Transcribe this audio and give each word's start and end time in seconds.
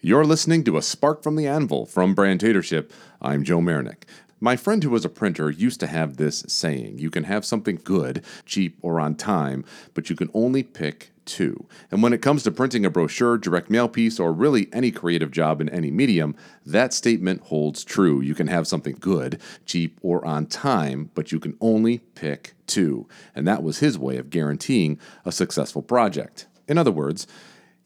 You're 0.00 0.24
listening 0.24 0.62
to 0.62 0.76
A 0.76 0.82
Spark 0.82 1.24
from 1.24 1.34
the 1.34 1.48
Anvil 1.48 1.84
from 1.84 2.14
Brandtatorship. 2.14 2.92
I'm 3.20 3.42
Joe 3.42 3.58
Marinick. 3.58 4.04
My 4.38 4.54
friend 4.54 4.84
who 4.84 4.90
was 4.90 5.04
a 5.04 5.08
printer 5.08 5.50
used 5.50 5.80
to 5.80 5.88
have 5.88 6.18
this 6.18 6.44
saying 6.46 7.00
You 7.00 7.10
can 7.10 7.24
have 7.24 7.44
something 7.44 7.80
good, 7.82 8.24
cheap, 8.46 8.78
or 8.80 9.00
on 9.00 9.16
time, 9.16 9.64
but 9.94 10.08
you 10.08 10.14
can 10.14 10.30
only 10.32 10.62
pick 10.62 11.10
two. 11.24 11.66
And 11.90 12.00
when 12.00 12.12
it 12.12 12.22
comes 12.22 12.44
to 12.44 12.52
printing 12.52 12.86
a 12.86 12.90
brochure, 12.90 13.38
direct 13.38 13.70
mail 13.70 13.88
piece, 13.88 14.20
or 14.20 14.32
really 14.32 14.68
any 14.72 14.92
creative 14.92 15.32
job 15.32 15.60
in 15.60 15.68
any 15.68 15.90
medium, 15.90 16.36
that 16.64 16.92
statement 16.92 17.40
holds 17.40 17.82
true. 17.82 18.20
You 18.20 18.36
can 18.36 18.46
have 18.46 18.68
something 18.68 18.98
good, 19.00 19.40
cheap, 19.66 19.98
or 20.00 20.24
on 20.24 20.46
time, 20.46 21.10
but 21.16 21.32
you 21.32 21.40
can 21.40 21.56
only 21.60 21.98
pick 22.14 22.54
two. 22.68 23.08
And 23.34 23.48
that 23.48 23.64
was 23.64 23.80
his 23.80 23.98
way 23.98 24.16
of 24.18 24.30
guaranteeing 24.30 25.00
a 25.24 25.32
successful 25.32 25.82
project. 25.82 26.46
In 26.68 26.78
other 26.78 26.92
words, 26.92 27.26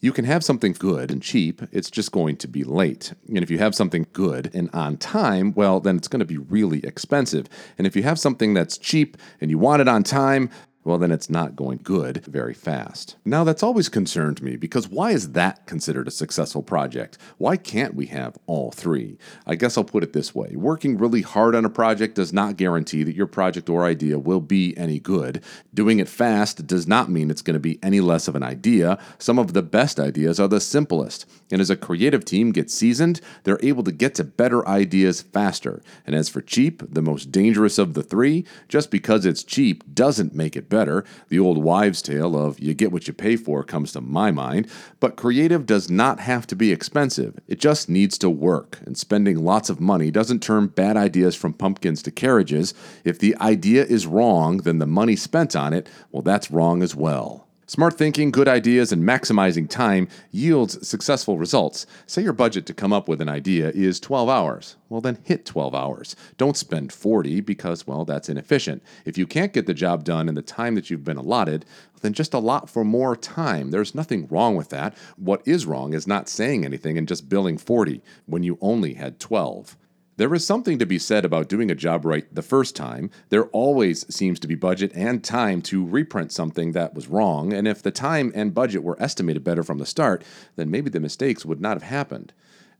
you 0.03 0.11
can 0.11 0.25
have 0.25 0.43
something 0.43 0.73
good 0.73 1.09
and 1.09 1.23
cheap, 1.23 1.61
it's 1.71 1.89
just 1.89 2.11
going 2.11 2.35
to 2.35 2.45
be 2.45 2.65
late. 2.65 3.13
And 3.29 3.37
if 3.37 3.49
you 3.49 3.57
have 3.59 3.73
something 3.73 4.05
good 4.11 4.51
and 4.53 4.69
on 4.73 4.97
time, 4.97 5.53
well, 5.53 5.79
then 5.79 5.95
it's 5.95 6.09
going 6.09 6.19
to 6.19 6.25
be 6.25 6.37
really 6.37 6.79
expensive. 6.79 7.47
And 7.77 7.87
if 7.87 7.95
you 7.95 8.03
have 8.03 8.19
something 8.19 8.53
that's 8.53 8.77
cheap 8.77 9.15
and 9.39 9.49
you 9.49 9.57
want 9.57 9.81
it 9.81 9.87
on 9.87 10.03
time, 10.03 10.49
well, 10.83 10.97
then 10.97 11.11
it's 11.11 11.29
not 11.29 11.55
going 11.55 11.79
good 11.83 12.25
very 12.25 12.53
fast. 12.53 13.15
Now, 13.25 13.43
that's 13.43 13.63
always 13.63 13.89
concerned 13.89 14.41
me 14.41 14.55
because 14.55 14.87
why 14.87 15.11
is 15.11 15.31
that 15.31 15.65
considered 15.65 16.07
a 16.07 16.11
successful 16.11 16.63
project? 16.63 17.17
Why 17.37 17.57
can't 17.57 17.95
we 17.95 18.07
have 18.07 18.37
all 18.47 18.71
three? 18.71 19.17
I 19.45 19.55
guess 19.55 19.77
I'll 19.77 19.83
put 19.83 20.03
it 20.03 20.13
this 20.13 20.35
way 20.35 20.55
working 20.55 20.97
really 20.97 21.21
hard 21.21 21.55
on 21.55 21.65
a 21.65 21.69
project 21.69 22.15
does 22.15 22.33
not 22.33 22.57
guarantee 22.57 23.03
that 23.03 23.15
your 23.15 23.27
project 23.27 23.69
or 23.69 23.85
idea 23.85 24.19
will 24.19 24.41
be 24.41 24.75
any 24.77 24.99
good. 24.99 25.43
Doing 25.73 25.99
it 25.99 26.09
fast 26.09 26.67
does 26.67 26.87
not 26.87 27.09
mean 27.09 27.29
it's 27.29 27.41
going 27.41 27.55
to 27.55 27.59
be 27.59 27.79
any 27.81 28.01
less 28.01 28.27
of 28.27 28.35
an 28.35 28.43
idea. 28.43 28.97
Some 29.17 29.39
of 29.39 29.53
the 29.53 29.61
best 29.61 29.99
ideas 29.99 30.39
are 30.39 30.47
the 30.47 30.59
simplest. 30.59 31.25
And 31.51 31.61
as 31.61 31.69
a 31.69 31.75
creative 31.75 32.25
team 32.25 32.51
gets 32.51 32.73
seasoned, 32.73 33.21
they're 33.43 33.59
able 33.61 33.83
to 33.83 33.91
get 33.91 34.15
to 34.15 34.23
better 34.23 34.67
ideas 34.67 35.21
faster. 35.21 35.81
And 36.05 36.15
as 36.15 36.29
for 36.29 36.41
cheap, 36.41 36.81
the 36.93 37.01
most 37.01 37.31
dangerous 37.31 37.77
of 37.77 37.93
the 37.93 38.03
three, 38.03 38.45
just 38.67 38.91
because 38.91 39.25
it's 39.25 39.43
cheap 39.43 39.83
doesn't 39.93 40.33
make 40.33 40.55
it 40.55 40.69
better. 40.73 41.05
The 41.29 41.37
old 41.37 41.63
wives' 41.63 42.01
tale 42.01 42.35
of 42.35 42.59
you 42.59 42.73
get 42.73 42.91
what 42.91 43.07
you 43.07 43.13
pay 43.13 43.35
for 43.35 43.63
comes 43.63 43.91
to 43.91 44.01
my 44.01 44.31
mind. 44.31 44.67
But 44.99 45.15
creative 45.15 45.67
does 45.67 45.87
not 45.87 46.19
have 46.19 46.47
to 46.47 46.55
be 46.55 46.71
expensive, 46.71 47.39
it 47.47 47.59
just 47.59 47.89
needs 47.89 48.17
to 48.17 48.29
work. 48.29 48.79
And 48.85 48.97
spending 48.97 49.43
lots 49.43 49.69
of 49.69 49.79
money 49.79 50.09
doesn't 50.09 50.41
turn 50.41 50.67
bad 50.67 50.97
ideas 50.97 51.35
from 51.35 51.53
pumpkins 51.53 52.01
to 52.03 52.11
carriages. 52.11 52.73
If 53.03 53.19
the 53.19 53.37
idea 53.37 53.85
is 53.85 54.07
wrong, 54.07 54.57
then 54.57 54.79
the 54.79 54.87
money 54.87 55.15
spent 55.15 55.55
on 55.55 55.73
it, 55.73 55.87
well, 56.11 56.23
that's 56.23 56.49
wrong 56.49 56.81
as 56.81 56.95
well. 56.95 57.47
Smart 57.65 57.97
thinking, 57.97 58.29
good 58.29 58.49
ideas, 58.49 58.91
and 58.91 59.03
maximizing 59.03 59.69
time 59.69 60.09
yields 60.31 60.85
successful 60.85 61.37
results. 61.37 61.85
Say 62.05 62.21
your 62.21 62.33
budget 62.33 62.65
to 62.65 62.73
come 62.73 62.91
up 62.91 63.07
with 63.07 63.21
an 63.21 63.29
idea 63.29 63.69
is 63.69 64.01
12 64.01 64.27
hours. 64.27 64.75
Well, 64.89 64.99
then 64.99 65.19
hit 65.23 65.45
12 65.45 65.73
hours. 65.73 66.17
Don't 66.37 66.57
spend 66.57 66.91
40 66.91 67.39
because, 67.39 67.87
well, 67.87 68.03
that's 68.03 68.27
inefficient. 68.27 68.83
If 69.05 69.17
you 69.17 69.25
can't 69.25 69.53
get 69.53 69.65
the 69.65 69.73
job 69.73 70.03
done 70.03 70.27
in 70.27 70.35
the 70.35 70.41
time 70.41 70.75
that 70.75 70.89
you've 70.89 71.05
been 71.05 71.15
allotted, 71.15 71.65
then 72.01 72.11
just 72.11 72.33
allot 72.33 72.69
for 72.69 72.83
more 72.83 73.15
time. 73.15 73.71
There's 73.71 73.95
nothing 73.95 74.27
wrong 74.27 74.57
with 74.57 74.69
that. 74.69 74.97
What 75.15 75.41
is 75.45 75.65
wrong 75.65 75.93
is 75.93 76.05
not 76.05 76.27
saying 76.27 76.65
anything 76.65 76.97
and 76.97 77.07
just 77.07 77.29
billing 77.29 77.57
40 77.57 78.01
when 78.25 78.43
you 78.43 78.57
only 78.59 78.95
had 78.95 79.21
12. 79.21 79.77
There 80.15 80.33
is 80.35 80.45
something 80.45 80.77
to 80.77 80.85
be 80.85 80.99
said 80.99 81.25
about 81.25 81.49
doing 81.49 81.71
a 81.71 81.75
job 81.75 82.05
right 82.05 82.27
the 82.33 82.43
first 82.43 82.75
time. 82.75 83.09
There 83.29 83.45
always 83.45 84.05
seems 84.13 84.39
to 84.41 84.47
be 84.47 84.53
budget 84.53 84.91
and 84.93 85.23
time 85.23 85.59
to 85.63 85.83
reprint 85.83 86.31
something 86.31 86.73
that 86.73 86.93
was 86.93 87.07
wrong, 87.07 87.51
and 87.51 87.67
if 87.67 87.81
the 87.81 87.89
time 87.89 88.31
and 88.35 88.53
budget 88.53 88.83
were 88.83 89.01
estimated 89.01 89.43
better 89.43 89.63
from 89.63 89.79
the 89.79 89.87
start, 89.87 90.23
then 90.55 90.69
maybe 90.69 90.91
the 90.91 90.99
mistakes 90.99 91.45
would 91.45 91.59
not 91.59 91.77
have 91.77 91.89
happened. 91.89 92.31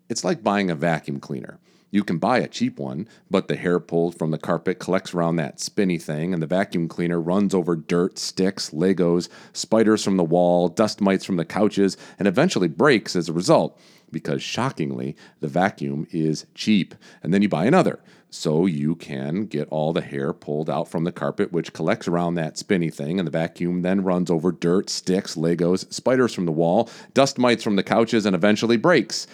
It's 0.10 0.24
like 0.24 0.44
buying 0.44 0.70
a 0.70 0.76
vacuum 0.76 1.20
cleaner. 1.20 1.58
You 1.94 2.04
can 2.04 2.18
buy 2.18 2.40
a 2.40 2.48
cheap 2.48 2.80
one, 2.80 3.08
but 3.30 3.48
the 3.48 3.56
hair 3.56 3.80
pulled 3.80 4.18
from 4.18 4.32
the 4.32 4.40
carpet 4.40 4.80
collects 4.80 5.14
around 5.14 5.36
that 5.36 5.60
spinny 5.60 6.00
thing, 6.00 6.34
and 6.34 6.42
the 6.42 6.48
vacuum 6.48 6.88
cleaner 6.88 7.22
runs 7.22 7.54
over 7.54 7.76
dirt, 7.76 8.18
sticks, 8.18 8.72
Legos, 8.72 9.30
spiders 9.54 10.04
from 10.04 10.18
the 10.18 10.24
wall, 10.24 10.70
dust 10.70 11.02
mites 11.02 11.24
from 11.24 11.36
the 11.36 11.46
couches, 11.46 11.96
and 12.18 12.28
eventually 12.28 12.68
breaks 12.68 13.16
as 13.16 13.30
a 13.30 13.34
result 13.34 13.80
because 14.12 14.42
shockingly, 14.42 15.16
the 15.40 15.48
vacuum 15.48 16.08
is 16.10 16.48
cheap. 16.56 16.96
And 17.22 17.32
then 17.32 17.44
you 17.44 17.50
buy 17.50 17.66
another. 17.66 18.00
So 18.32 18.66
you 18.66 18.96
can 18.96 19.46
get 19.46 19.68
all 19.70 19.94
the 19.94 20.02
hair 20.02 20.34
pulled 20.34 20.72
out 20.72 20.88
from 20.88 21.04
the 21.04 21.12
carpet, 21.12 21.52
which 21.52 21.74
collects 21.74 22.08
around 22.08 22.34
that 22.36 22.58
spinny 22.58 22.90
thing, 22.90 23.20
and 23.20 23.28
the 23.28 23.32
vacuum 23.32 23.84
then 23.84 24.04
runs 24.04 24.32
over 24.32 24.52
dirt, 24.52 24.90
sticks, 24.90 25.36
Legos, 25.36 25.92
spiders 25.94 26.34
from 26.34 26.48
the 26.48 26.52
wall, 26.52 26.90
dust 27.14 27.38
mites 27.38 27.64
from 27.64 27.76
the 27.76 27.84
couches, 27.84 28.26
and 28.26 28.36
eventually 28.36 28.78
breaks. 28.78 29.28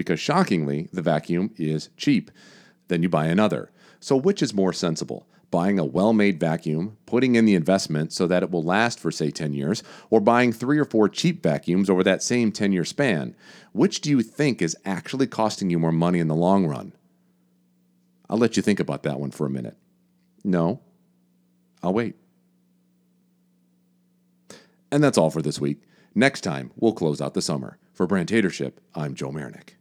Because 0.00 0.18
shockingly, 0.18 0.88
the 0.94 1.02
vacuum 1.02 1.50
is 1.58 1.90
cheap. 1.98 2.30
Then 2.88 3.02
you 3.02 3.10
buy 3.10 3.26
another. 3.26 3.70
So 4.00 4.16
which 4.16 4.40
is 4.40 4.54
more 4.54 4.72
sensible? 4.72 5.26
buying 5.50 5.78
a 5.78 5.84
well 5.84 6.14
made 6.14 6.40
vacuum, 6.40 6.96
putting 7.04 7.34
in 7.34 7.44
the 7.44 7.54
investment 7.54 8.14
so 8.14 8.26
that 8.26 8.42
it 8.42 8.50
will 8.50 8.62
last 8.62 8.98
for, 8.98 9.10
say, 9.10 9.30
10 9.30 9.52
years, 9.52 9.82
or 10.08 10.20
buying 10.20 10.52
three 10.52 10.78
or 10.78 10.84
four 10.84 11.06
cheap 11.06 11.42
vacuums 11.42 11.90
over 11.90 12.02
that 12.02 12.22
same 12.22 12.52
10 12.52 12.72
year 12.72 12.84
span? 12.84 13.34
Which 13.72 14.00
do 14.00 14.08
you 14.08 14.22
think 14.22 14.62
is 14.62 14.76
actually 14.86 15.26
costing 15.26 15.68
you 15.68 15.78
more 15.78 15.92
money 15.92 16.18
in 16.18 16.28
the 16.28 16.34
long 16.34 16.66
run? 16.66 16.94
I'll 18.30 18.38
let 18.38 18.56
you 18.56 18.62
think 18.62 18.80
about 18.80 19.02
that 19.02 19.20
one 19.20 19.32
for 19.32 19.46
a 19.46 19.50
minute. 19.50 19.76
No? 20.44 20.80
I'll 21.82 21.92
wait. 21.92 22.14
And 24.90 25.04
that's 25.04 25.18
all 25.18 25.30
for 25.30 25.42
this 25.42 25.60
week. 25.60 25.82
Next 26.14 26.40
time, 26.40 26.70
we'll 26.76 26.92
close 26.92 27.20
out 27.20 27.34
the 27.34 27.42
summer. 27.42 27.76
For 27.92 28.06
Brandtatorship, 28.06 28.74
I'm 28.94 29.14
Joe 29.14 29.30
Marinick. 29.30 29.74